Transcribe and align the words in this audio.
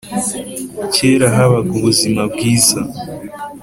kera 0.93 1.27
habaga 1.35 1.71
ubuzima 1.79 2.21
bwiza 2.33 2.79